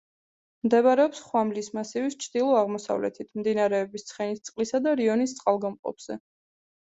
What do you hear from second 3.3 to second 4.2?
მდინარეების